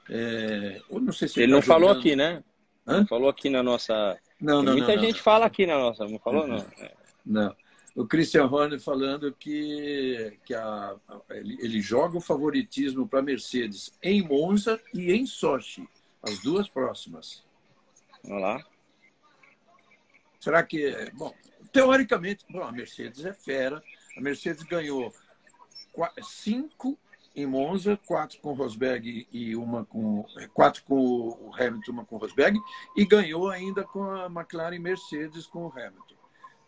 [0.09, 2.41] É, eu não sei se ele, ele tá não falou aqui, né?
[2.87, 3.05] Hã?
[3.05, 4.17] Falou aqui na nossa.
[4.39, 5.23] Não, não, Muita não, gente não.
[5.23, 6.65] fala aqui na nossa, não falou não?
[7.25, 7.55] Não.
[7.95, 10.95] O Christian Horner falando que, que a,
[11.29, 15.87] ele, ele joga o favoritismo para a Mercedes em Monza e em Sochi,
[16.21, 17.41] as duas próximas.
[18.25, 18.65] Olha lá.
[20.41, 20.93] Será que.
[21.13, 21.33] Bom,
[21.71, 23.81] teoricamente, bom, a Mercedes é fera.
[24.17, 25.13] A Mercedes ganhou
[26.21, 26.99] cinco
[27.33, 30.25] em Monza, quatro com Rosberg e uma com.
[30.53, 32.59] quatro com o Hamilton, uma com o Rosberg,
[32.95, 36.14] e ganhou ainda com a McLaren Mercedes com o Hamilton.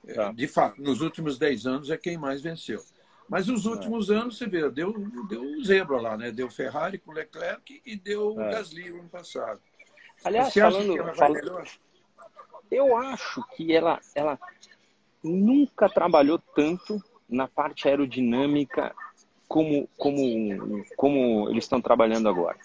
[0.08, 0.32] É, tá.
[0.32, 2.82] De fato, nos últimos dez anos é quem mais venceu.
[3.30, 4.16] Mas nos últimos é.
[4.16, 4.94] anos, você vê, deu,
[5.28, 6.32] deu zebra lá, né?
[6.32, 8.52] Deu Ferrari com Leclerc e deu é.
[8.52, 9.60] Gasly no ano passado.
[10.24, 11.64] Aliás, você falando, falando,
[12.72, 14.40] eu acho que ela, ela
[15.24, 18.96] nunca trabalhou tanto na parte aerodinâmica
[19.48, 22.58] como, como, como eles estão trabalhando agora.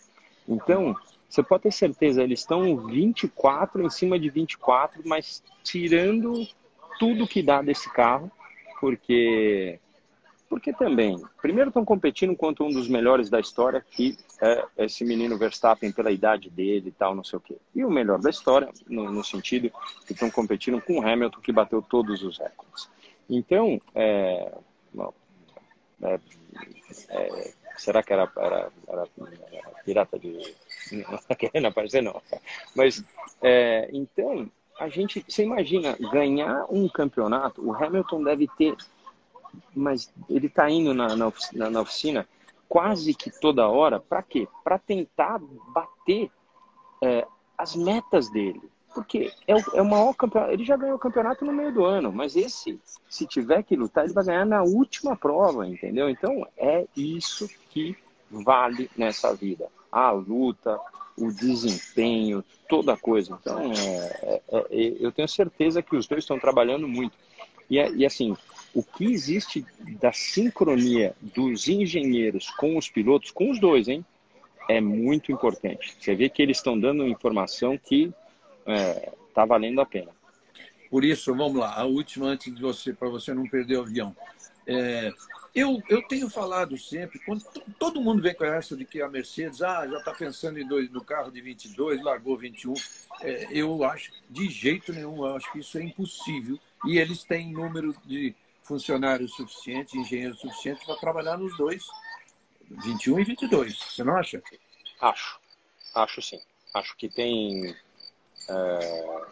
[0.49, 0.97] Então,
[1.29, 6.47] você pode ter certeza, eles estão 24 em cima de 24, mas tirando
[7.03, 8.31] tudo que dá desse carro,
[8.79, 9.81] porque
[10.49, 15.37] porque também, primeiro estão competindo contra um dos melhores da história, que é esse menino
[15.37, 17.57] Verstappen pela idade dele e tal, não sei o quê.
[17.75, 19.73] E o melhor da história, no, no sentido
[20.07, 22.89] que estão competindo com o Hamilton, que bateu todos os recordes.
[23.29, 24.53] Então, é,
[26.03, 26.21] é,
[27.09, 29.09] é, será que era, era, era,
[29.51, 30.55] era pirata de...
[30.93, 32.23] Não querendo aparecer, não.
[32.77, 33.03] Mas,
[33.41, 34.51] é, então,
[34.83, 38.77] a gente, você imagina, ganhar um campeonato, o Hamilton deve ter
[39.75, 42.29] mas ele está indo na, na, oficina, na, oficina,
[42.69, 44.49] quase que toda hora, para quê?
[44.65, 45.39] Para tentar
[45.75, 46.31] bater
[47.03, 48.63] é, as metas dele.
[48.95, 50.53] Porque é é o maior campeonato.
[50.53, 54.05] Ele já ganhou o campeonato no meio do ano, mas esse, se tiver que lutar,
[54.05, 56.11] ele vai ganhar na última prova, entendeu?
[56.11, 57.97] Então é isso que
[58.31, 59.69] vale nessa vida.
[59.91, 60.79] A luta,
[61.17, 63.39] o desempenho, toda coisa.
[63.41, 67.17] Então, é, é, é, eu tenho certeza que os dois estão trabalhando muito.
[67.69, 68.37] E, e assim,
[68.75, 69.65] o que existe
[70.01, 74.05] da sincronia dos engenheiros com os pilotos, com os dois, hein?
[74.69, 75.97] É muito importante.
[75.99, 78.13] Você vê que eles estão dando informação que
[78.61, 80.11] está é, tá valendo a pena.
[80.91, 84.15] Por isso, vamos lá, a última antes de você, para você não perder o avião.
[84.67, 85.11] É,
[85.55, 87.45] eu, eu tenho falado sempre, quando
[87.79, 90.91] todo mundo vem com essa de que a Mercedes ah, já está pensando em dois,
[90.91, 92.73] no carro de 22, largou 21.
[93.21, 96.59] É, eu acho, de jeito nenhum, eu acho que isso é impossível.
[96.87, 101.85] E eles têm número de funcionários suficientes, engenheiros suficientes para trabalhar nos dois,
[102.71, 103.79] 21 e 22.
[103.79, 104.43] Você não acha?
[105.01, 105.39] Acho.
[105.95, 106.41] Acho sim.
[106.73, 107.77] Acho que tem.
[108.49, 109.27] É...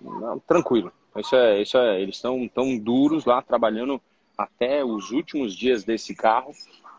[0.00, 0.92] Não, tranquilo.
[1.16, 4.00] Isso é, isso é, eles estão tão duros lá trabalhando
[4.38, 6.52] até os últimos dias desse carro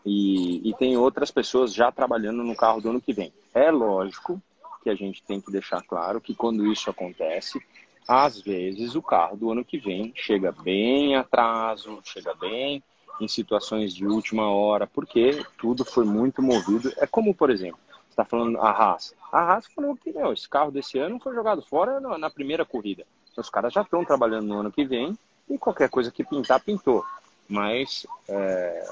[0.04, 3.32] e, e tem outras pessoas já trabalhando no carro do ano que vem.
[3.54, 4.40] É lógico
[4.82, 7.60] que a gente tem que deixar claro que quando isso acontece,
[8.06, 12.82] às vezes o carro do ano que vem chega bem atraso, chega bem
[13.20, 16.92] em situações de última hora, porque tudo foi muito movido.
[16.96, 19.14] É como, por exemplo, você está falando a Haas.
[19.30, 23.06] A Haas falou que meu, esse carro desse ano foi jogado fora na, primeira corrida.
[23.36, 25.16] Os caras já estão trabalhando no ano que vem
[25.48, 27.04] e qualquer coisa que pintar, pintou.
[27.50, 28.84] Mas é,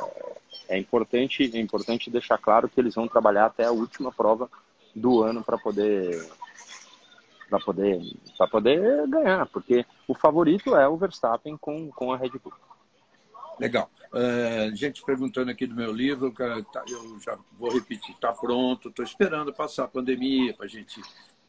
[0.70, 4.50] é, importante, é importante deixar claro que eles vão trabalhar até a última prova
[4.94, 6.28] do ano para poder
[7.48, 8.02] para poder,
[8.50, 12.52] poder ganhar, porque o favorito é o Verstappen com, com a Red Bull.
[13.58, 13.90] Legal.
[14.12, 19.04] Uh, gente perguntando aqui do meu livro, tá, eu já vou repetir, está pronto, estou
[19.04, 21.00] esperando passar a pandemia para a gente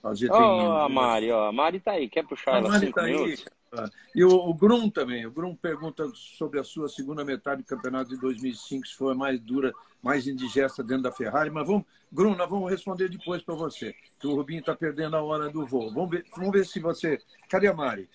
[0.02, 1.48] Ó, oh, a Mari, ó.
[1.48, 2.08] A Mari tá aí.
[2.08, 3.46] Quer puxar a ela Mari tá minutos?
[3.72, 3.90] Aí.
[4.16, 5.26] E o, o, Grum também.
[5.26, 9.16] O Grum pergunta sobre a sua segunda metade do campeonato de 2005, se foi a
[9.16, 11.50] mais dura, mais indigesta dentro da Ferrari.
[11.50, 15.22] Mas vamos, Grum, nós vamos responder depois para você, que o Rubinho está perdendo a
[15.22, 15.94] hora do voo.
[15.94, 17.20] Vamos ver, vamos ver se você.
[17.50, 18.10] Cadê a Mari?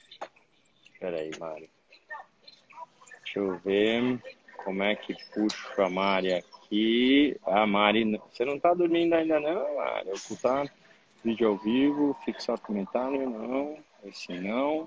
[0.92, 1.70] Espera aí, Mari.
[3.22, 4.20] Deixa eu ver
[4.64, 7.36] como é que puxo a Mari aqui.
[7.44, 10.10] A Mari, você não está dormindo ainda não, Mari?
[10.10, 10.66] Ocultar
[11.24, 13.78] vídeo ao vivo, fixar comentário, não.
[14.04, 14.86] Esse não.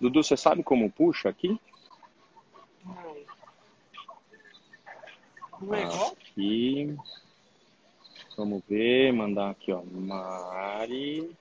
[0.00, 1.60] Dudu, você sabe como puxa aqui?
[2.84, 3.16] Não.
[5.74, 6.96] É aqui.
[8.36, 9.82] Vamos ver, mandar aqui, ó.
[9.82, 11.36] Mari.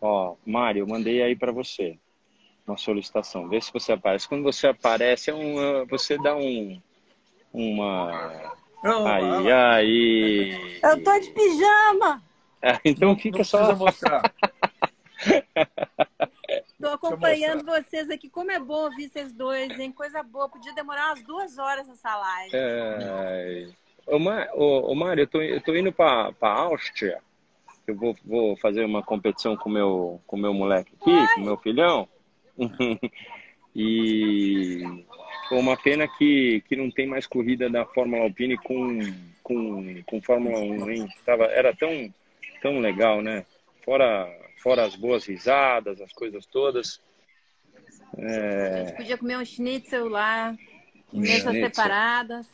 [0.00, 1.98] Ó, Mari, eu mandei aí para você
[2.68, 3.48] uma solicitação.
[3.48, 4.28] Vê se você aparece.
[4.28, 6.80] Quando você aparece, é um, você dá um,
[7.52, 10.80] uma não, aí, aí.
[10.82, 12.22] Eu tô de pijama.
[12.62, 13.74] É, então não, fica não só.
[13.74, 14.22] mostrar.
[16.80, 18.28] Tô acompanhando vocês aqui.
[18.28, 19.90] Como é bom ouvir vocês dois, hein?
[19.90, 20.48] Coisa boa.
[20.48, 22.50] Podia demorar umas duas horas essa live.
[22.54, 23.68] É...
[24.06, 24.48] Ô, Mar...
[24.54, 27.20] Ô, Mário, eu tô, eu tô indo pra, pra Áustria.
[27.86, 31.34] Eu vou, vou fazer uma competição com meu, com meu moleque aqui, Ai.
[31.34, 32.08] com meu filhão.
[33.74, 35.04] e
[35.48, 38.98] foi uma pena que, que não tem mais corrida da Fórmula Alpine com,
[39.42, 41.08] com, com Fórmula 1, hein?
[41.24, 42.12] Tava, era tão,
[42.60, 43.46] tão legal, né?
[43.84, 44.28] Fora,
[44.62, 47.00] fora as boas risadas, as coisas todas.
[48.16, 48.82] É...
[48.82, 50.54] A gente podia comer um schnitzel lá,
[51.12, 52.46] em mesas separadas.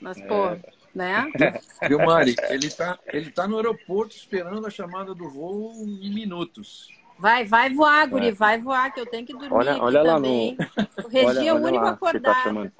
[0.00, 0.60] Mas, pô, é...
[0.94, 1.30] né?
[1.88, 2.36] Viu, Mari?
[2.48, 6.88] Ele tá, ele tá no aeroporto esperando a chamada do voo em minutos.
[7.20, 8.32] Vai, vai voar, Guri, é.
[8.32, 10.56] vai voar, que eu tenho que dormir olha, olha lá também.
[10.56, 11.04] No...
[11.04, 12.70] O Regi é o único tá acordado.
[12.70, 12.72] Tá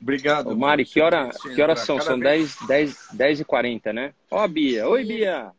[0.00, 0.50] Obrigado.
[0.50, 1.96] Ô, Mari, que, hora, que horas são?
[1.96, 2.54] Cada são vez...
[2.66, 4.14] 10, 10, 10 e 40, né?
[4.30, 4.86] Ó, Bia.
[4.86, 5.52] Oi, Bia.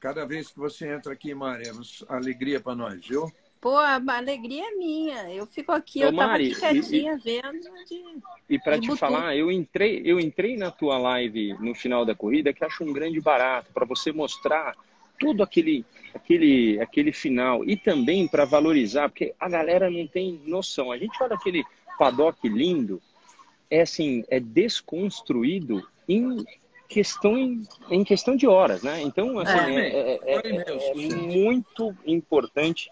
[0.00, 1.72] Cada vez que você entra aqui, Mari, é
[2.08, 3.30] alegria para nós, viu?
[3.60, 5.30] Pô, a alegria é minha.
[5.30, 7.60] Eu fico aqui, Ô, eu tava Mari, aqui quietinha e, vendo.
[7.86, 12.14] De, e para te falar, eu entrei, eu entrei na tua live no final da
[12.14, 14.74] corrida, que acho um grande barato, para você mostrar
[15.18, 20.90] tudo aquele, aquele, aquele final e também para valorizar, porque a galera não tem noção.
[20.90, 21.64] A gente olha aquele
[21.98, 23.00] paddock lindo,
[23.70, 26.44] é assim, é desconstruído em
[26.88, 29.02] questão em questão de horas, né?
[29.02, 32.88] Então, assim, é, é, é, é muito importante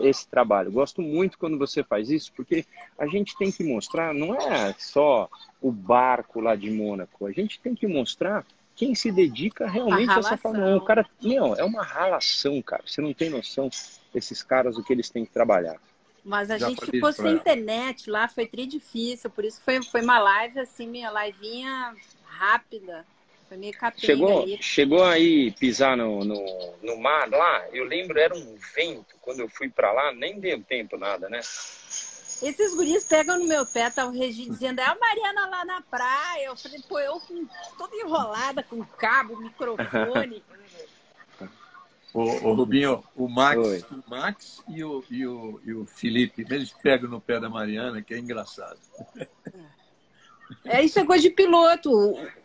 [0.00, 0.70] esse trabalho.
[0.70, 2.64] Gosto muito quando você faz isso, porque
[2.98, 5.28] a gente tem que mostrar, não é só
[5.60, 10.18] o barco lá de Mônaco, a gente tem que mostrar quem se dedica realmente a,
[10.18, 10.76] essa Fórmula 1.
[10.76, 12.82] O cara, meu, é uma ralação, cara.
[12.86, 13.70] Você não tem noção
[14.12, 15.76] desses caras o que eles têm que trabalhar.
[16.24, 20.00] Mas a Já gente ficou sem internet lá, foi tri difícil, por isso foi, foi
[20.00, 23.04] uma live assim, minha livinha rápida.
[23.46, 24.58] Foi meio capenga chegou, aí.
[24.62, 29.48] Chegou aí pisar no, no, no mar lá, eu lembro, era um vento, quando eu
[29.48, 31.40] fui para lá, nem deu tempo nada, né?
[32.42, 35.80] Esses guris pegam no meu pé, tá o Regi dizendo, é a Mariana lá na
[35.80, 36.46] praia.
[36.46, 37.46] Eu falei, pô, eu com,
[37.78, 40.42] toda enrolada com cabo, microfone.
[42.12, 43.58] Ô, ô, Rubinho, o Max,
[43.90, 48.02] o Max e, o, e, o, e o Felipe, eles pegam no pé da Mariana,
[48.02, 48.78] que é engraçado.
[50.64, 51.90] É, isso é coisa de piloto.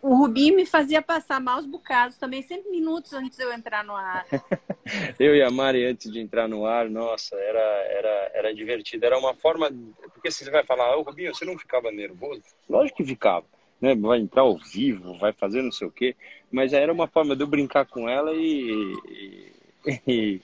[0.01, 3.95] O Rubinho me fazia passar maus bocados também, sempre minutos antes de eu entrar no
[3.95, 4.25] ar.
[5.19, 9.05] eu e a Mari, antes de entrar no ar, nossa, era, era, era divertido.
[9.05, 9.69] Era uma forma.
[10.13, 12.43] Porque você vai falar, ô oh, Rubinho, você não ficava nervoso?
[12.69, 13.45] Lógico que ficava.
[13.81, 13.95] Né?
[13.95, 16.15] Vai entrar ao vivo, vai fazer não sei o quê.
[16.51, 20.41] Mas era uma forma de eu brincar com ela e, e, e,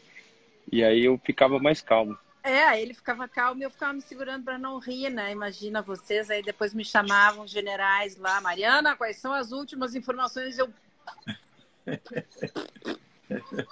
[0.72, 2.18] e aí eu ficava mais calmo.
[2.44, 5.32] É, aí ele ficava calmo e eu ficava me segurando para não rir, né?
[5.32, 10.60] Imagina vocês, aí depois me chamavam generais lá, Mariana, quais são as últimas informações?
[10.60, 10.70] Eu.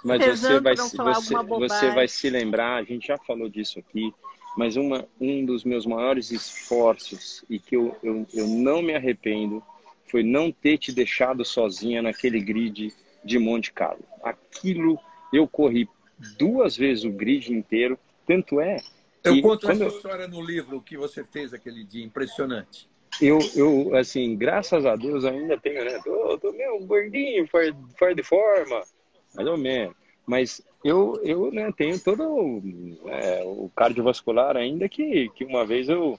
[0.04, 4.12] Mas você vai, você, você vai se lembrar, a gente já falou disso aqui,
[4.56, 9.62] mas uma, um dos meus maiores esforços e que eu, eu, eu não me arrependo
[10.06, 12.92] foi não ter te deixado sozinha naquele grid
[13.24, 14.04] de Monte Carlo.
[14.22, 14.98] Aquilo
[15.32, 15.88] eu corri
[16.38, 18.76] duas vezes o grid inteiro tanto é.
[19.22, 22.88] Eu conto essa história no livro que você fez aquele dia, impressionante.
[23.20, 26.00] Eu, eu assim, graças a Deus ainda tenho, né?
[26.04, 28.82] Tô, tô meio gordinho, fora de forma,
[29.34, 29.94] mais ou menos.
[30.26, 32.62] Mas eu, eu né, tenho todo
[33.06, 36.18] é, o cardiovascular ainda que, que uma vez eu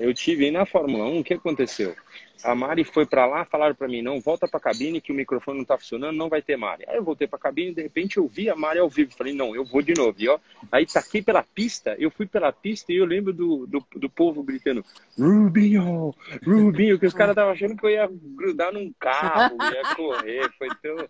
[0.00, 1.94] eu tive na Fórmula 1, o que aconteceu?
[2.42, 5.14] A Mari foi para lá, falaram para mim, não, volta para a cabine que o
[5.14, 6.84] microfone não está funcionando, não vai ter Mari.
[6.88, 9.34] Aí eu voltei para a cabine, de repente eu vi a Mari ao vivo, falei,
[9.34, 10.14] não, eu vou de novo.
[10.18, 10.38] E ó,
[10.72, 14.42] aí taquei pela pista, eu fui pela pista e eu lembro do, do, do povo
[14.42, 14.84] gritando,
[15.18, 16.14] Rubinho,
[16.44, 20.68] Rubinho, que os caras estavam achando que eu ia grudar num carro, ia correr, foi
[20.82, 21.08] tão,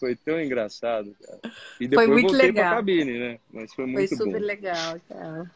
[0.00, 1.40] foi tão engraçado, cara.
[1.80, 3.38] E depois foi muito voltei para a cabine, né?
[3.52, 4.08] Mas foi muito.
[4.08, 4.46] Foi super bom.
[4.46, 5.50] legal, cara.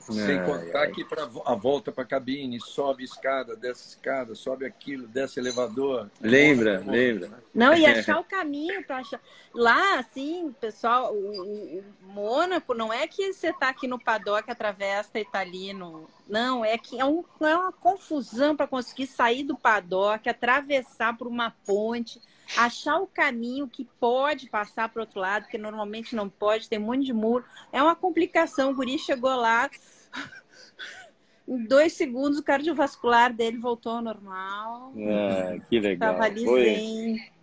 [0.00, 5.06] Sem contar que para a volta para a cabine, sobe escada, desce escada, sobe aquilo,
[5.08, 6.10] desce elevador.
[6.20, 7.28] Lembra, volta, lembra.
[7.28, 7.36] Né?
[7.54, 9.20] Não, e achar o caminho para achar.
[9.54, 15.18] Lá, assim, pessoal, o, o, Mônaco não é que você está aqui no paddock, atravessa
[15.18, 16.06] e tá ali no.
[16.28, 21.26] Não, é que é, um, é uma confusão para conseguir sair do paddock, atravessar por
[21.26, 22.20] uma ponte
[22.56, 26.78] achar o caminho que pode passar para o outro lado, que normalmente não pode, tem
[26.78, 27.44] um monte de muro.
[27.72, 28.70] É uma complicação.
[28.70, 29.70] O guri chegou lá,
[31.48, 34.92] em dois segundos, o cardiovascular dele voltou ao normal.
[34.96, 36.12] É, que legal.
[36.12, 37.34] Estava ali foi, zen.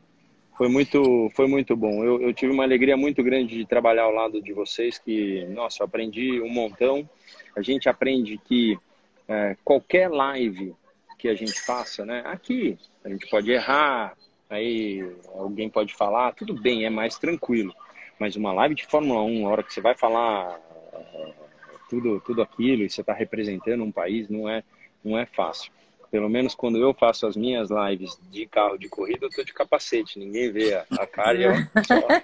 [0.57, 2.03] Foi muito, foi muito bom.
[2.03, 5.81] Eu, eu, tive uma alegria muito grande de trabalhar ao lado de vocês, que, nossa,
[5.81, 7.09] eu aprendi um montão.
[7.55, 8.77] A gente aprende que
[9.27, 10.75] é, qualquer live
[11.17, 12.23] que a gente faça, né?
[12.25, 14.17] Aqui, a gente pode errar,
[14.51, 17.73] aí alguém pode falar, tudo bem, é mais tranquilo.
[18.19, 20.59] Mas uma live de Fórmula 1, a hora que você vai falar
[21.89, 24.63] tudo, tudo aquilo e você está representando um país, não é,
[25.03, 25.71] não é fácil.
[26.09, 29.53] Pelo menos quando eu faço as minhas lives de carro de corrida, eu tô de
[29.53, 31.53] capacete, ninguém vê a, a cara e eu
[31.85, 32.21] só...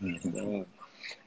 [0.00, 0.66] então,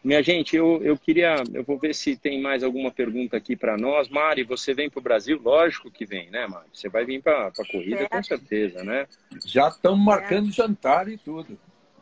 [0.04, 3.78] minha gente, eu, eu queria, eu vou ver se tem mais alguma pergunta aqui para
[3.78, 4.10] nós.
[4.10, 5.40] Mari, você vem para o Brasil?
[5.44, 6.68] Lógico que vem, né, Mari?
[6.74, 8.08] Você vai vir para a corrida é.
[8.08, 9.08] com certeza, né?
[9.46, 10.52] Já estamos marcando é.
[10.52, 11.58] jantar e tudo.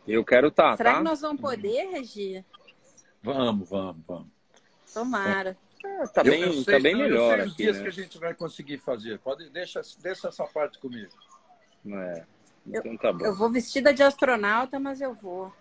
[0.08, 0.98] Eu quero estar, tá, Será tá?
[0.98, 2.44] que nós vamos poder, Regi?
[3.22, 4.28] Vamos, vamos, vamos.
[4.94, 5.58] Tomara.
[5.84, 7.84] É, tá bem, eu, eu sei, tá bem melhor eu sei os dias né?
[7.84, 9.20] que a gente vai conseguir fazer.
[9.20, 11.12] Pode, deixa, deixa essa parte comigo.
[11.88, 12.24] É,
[12.66, 13.26] então tá bom.
[13.26, 15.52] Eu vou vestida de astronauta, mas eu vou.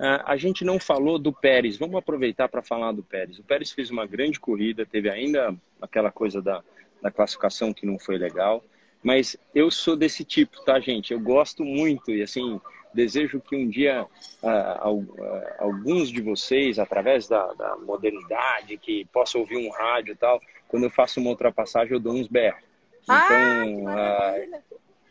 [0.00, 1.76] É, a gente não falou do Pérez.
[1.76, 3.38] Vamos aproveitar para falar do Pérez.
[3.38, 6.62] O Pérez fez uma grande corrida, teve ainda aquela coisa da,
[7.02, 8.64] da classificação que não foi legal.
[9.02, 11.12] Mas eu sou desse tipo, tá, gente?
[11.12, 12.60] Eu gosto muito e assim
[12.94, 14.06] Desejo que um dia
[14.40, 20.16] uh, uh, alguns de vocês, através da, da, modernidade, que possam ouvir um rádio e
[20.16, 22.62] tal, quando eu faço uma ultrapassagem, eu dou uns berros.
[23.02, 24.34] Então, ah,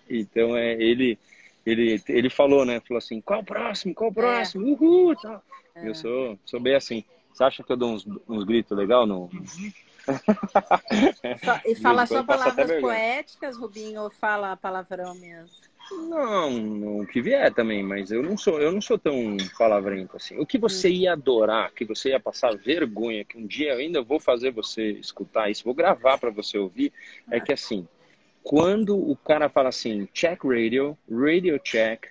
[0.10, 1.20] então é, ele,
[1.66, 2.82] ele, ele falou, né?
[2.82, 3.94] Falou assim, qual o próximo?
[3.94, 4.68] Qual o próximo?
[4.68, 4.72] É.
[4.72, 5.16] Uhul!
[5.16, 5.44] Tal.
[5.76, 5.90] É.
[5.90, 7.04] Eu sou, sou bem assim.
[7.34, 9.30] Você acha que eu dou uns, uns gritos legal no...
[11.66, 15.50] e fala só palavras poéticas, Rubinho, ou fala palavrão mesmo?
[15.92, 20.38] Não, o que vier também, mas eu não sou, eu não sou tão palavrento assim.
[20.38, 20.94] O que você hum.
[20.94, 24.92] ia adorar, que você ia passar vergonha, que um dia eu ainda vou fazer você
[24.92, 26.94] escutar isso, vou gravar para você ouvir,
[27.30, 27.88] é que assim,
[28.44, 32.08] quando o cara fala assim, check radio, radio check,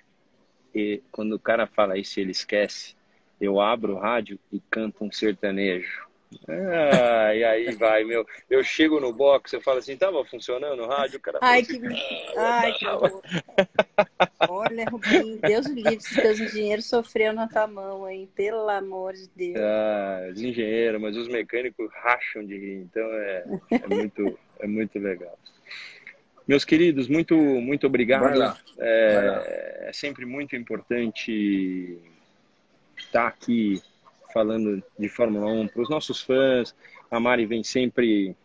[0.73, 2.95] e quando o cara fala isso, ele esquece,
[3.39, 6.03] eu abro o rádio e canto um sertanejo.
[6.47, 8.25] Ah, e aí vai, meu.
[8.49, 11.37] Eu chego no box, eu falo assim, tava funcionando o rádio, cara.
[11.41, 11.79] Ai, que.
[12.35, 13.21] Ai, que horror.
[14.49, 18.27] Olha, Rubinho, Deus me livre, se teus engenheiros sofreram na tua mão, hein?
[18.35, 19.57] Pelo amor de Deus.
[19.59, 24.99] Ah, os engenheiros, mas os mecânicos racham de rir, então é, é, muito, é muito
[24.99, 25.37] legal.
[26.47, 28.57] Meus queridos, muito, muito obrigado.
[28.77, 31.97] É, é sempre muito importante
[32.97, 33.81] estar aqui
[34.33, 36.75] falando de Fórmula 1 para os nossos fãs.
[37.09, 38.35] A Mari vem sempre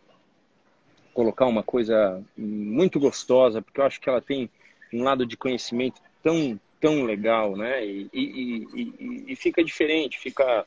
[1.13, 4.49] colocar uma coisa muito gostosa, porque eu acho que ela tem
[4.93, 7.85] um lado de conhecimento tão tão legal, né?
[7.85, 10.65] E, e, e, e fica diferente, fica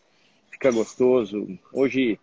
[0.50, 1.58] fica gostoso.
[1.72, 2.20] Hoje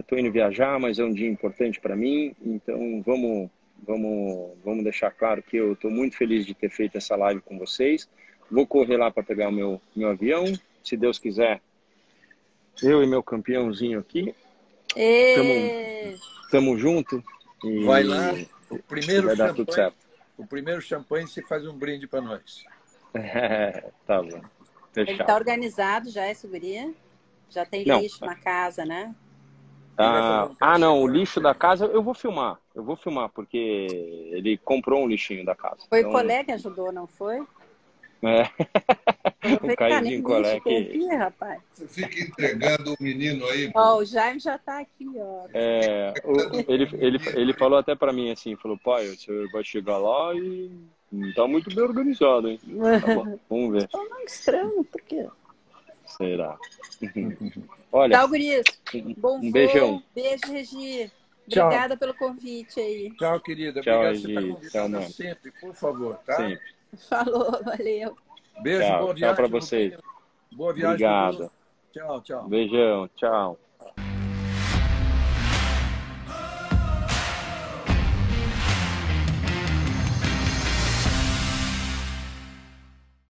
[0.00, 3.50] estou é, indo viajar, mas é um dia importante para mim, então vamos
[3.86, 7.58] vamos vamos deixar claro que eu estou muito feliz de ter feito essa live com
[7.58, 8.08] vocês.
[8.50, 10.44] Vou correr lá para pegar o meu meu avião,
[10.82, 11.60] se Deus quiser
[12.82, 14.34] eu e meu campeãozinho aqui.
[14.94, 16.18] Tamo,
[16.50, 17.22] tamo junto.
[17.64, 18.34] E vai lá.
[18.70, 19.96] O primeiro vai champanhe, dar tudo certo.
[20.36, 22.64] O primeiro champanhe você faz um brinde para nós.
[23.14, 24.40] É, tá bom.
[24.92, 25.10] Fechado.
[25.10, 26.92] Ele tá organizado já, esse guria?
[27.50, 28.00] Já tem não.
[28.00, 29.14] lixo na casa, né?
[29.98, 32.58] Ah, ah, não, o lixo da casa eu vou filmar.
[32.72, 33.58] Eu vou filmar, porque
[34.30, 35.78] ele comprou um lixinho da casa.
[35.88, 36.10] Foi então...
[36.10, 37.44] o colega que ajudou, não foi?
[38.22, 38.42] É.
[39.72, 40.60] o Caiozinho Colec.
[40.60, 41.60] Aqui, rapaz.
[41.72, 43.70] Você fica entregando o menino aí.
[43.74, 45.46] Ó, oh, o Jaime já tá aqui, ó.
[45.52, 49.98] É, o, ele, ele, ele falou até pra mim assim, falou, pai, você vai chegar
[49.98, 50.70] lá e
[51.10, 52.60] não tá muito bem organizado, hein?
[53.00, 53.88] Tá bom, vamos ver.
[53.90, 55.26] Tá estranho, por quê?
[56.18, 56.58] Será?
[57.92, 58.18] Olha.
[58.18, 58.64] Tchau, Guris.
[59.16, 60.02] Bom um beijão.
[60.14, 61.10] Beijo, Regi.
[61.46, 63.10] Obrigada pelo convite aí.
[63.16, 63.80] Tchau, querida.
[63.80, 64.20] Tchau, Obrigado.
[64.20, 66.36] Você tá convidada Tchau, sempre, por favor, tá?
[66.36, 66.78] Sempre.
[67.08, 68.16] Falou, valeu.
[68.62, 69.34] Beijo, tchau, boa viagem.
[69.34, 69.98] Tchau para vocês.
[70.52, 71.06] Boa viagem.
[71.06, 71.50] Obrigado.
[71.92, 72.48] Tchau, tchau.
[72.48, 73.58] Beijão, tchau.